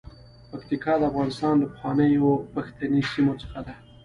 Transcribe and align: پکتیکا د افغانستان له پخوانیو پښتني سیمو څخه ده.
پکتیکا 0.51 0.93
د 0.97 1.01
افغانستان 1.09 1.53
له 1.61 1.67
پخوانیو 1.73 2.41
پښتني 2.53 3.01
سیمو 3.11 3.33
څخه 3.41 3.59
ده. 3.67 3.73